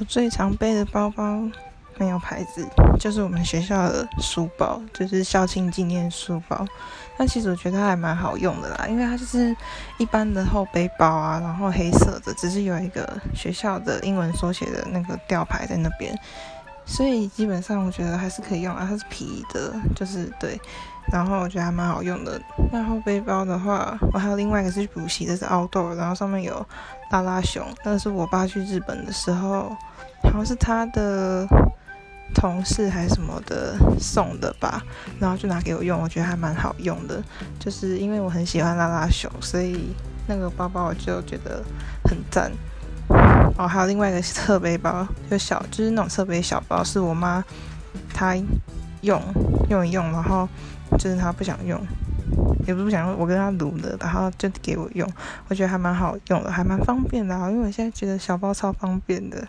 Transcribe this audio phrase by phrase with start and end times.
[0.00, 1.42] 我最常背的包包
[1.98, 2.66] 没有牌子，
[2.98, 6.66] 就是我们学校的书包，就是校庆纪念书包。
[7.18, 9.54] 但其实我觉得它还蛮好用的啦，因为它就是
[9.98, 16.18] 一般的后背包啊，然后黑色的，只是有一个学校的英文缩写的那个吊牌在那边，
[16.84, 18.86] 所以基本上我觉得还是可以用啊。
[18.88, 20.60] 它是皮的，就是对，
[21.12, 22.40] 然后我觉得还蛮好用的。
[22.72, 26.66] 那后背包的话，我还有另外一个是补习的，是 outdoor，然后上面有
[27.10, 29.76] 拉拉熊，那是我爸去日本的时候，
[30.24, 31.46] 好像是他的。
[32.32, 34.80] 同事还是什么的送的吧，
[35.18, 37.20] 然后就拿给我用，我觉得还蛮好用的。
[37.58, 39.92] 就是因为我很喜欢拉拉熊，所以
[40.28, 41.60] 那个包包我就觉得
[42.04, 42.52] 很赞。
[43.60, 47.44] 哦，还有另外一个侧背包，就小，就是那种侧背小包，是我妈
[48.14, 48.34] 她
[49.02, 49.20] 用
[49.68, 50.48] 用一用，然后
[50.98, 51.78] 就是她不想用，
[52.66, 55.06] 也不是不想用，我跟她撸了，然后就给我用，
[55.48, 57.34] 我觉得还蛮好用的，还蛮方便的。
[57.50, 59.46] 因为我现在觉得小包超方便的。